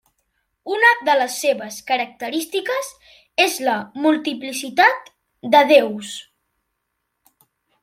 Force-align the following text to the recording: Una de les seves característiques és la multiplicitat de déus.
Una 0.75 0.87
de 1.09 1.13
les 1.19 1.35
seves 1.41 1.77
característiques 1.91 2.89
és 3.45 3.59
la 3.69 3.77
multiplicitat 4.07 5.15
de 5.57 5.63
déus. 5.75 6.17